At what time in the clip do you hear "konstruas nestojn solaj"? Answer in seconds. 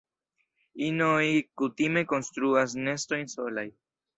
2.15-3.69